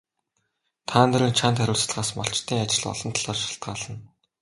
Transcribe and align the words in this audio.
Та 0.87 0.99
нарын 1.09 1.33
чанд 1.39 1.57
хариуцлагаас 1.59 2.09
малчдын 2.17 2.61
ажил 2.63 2.85
олон 2.93 3.11
талаар 3.15 3.39
шалтгаална. 3.41 3.95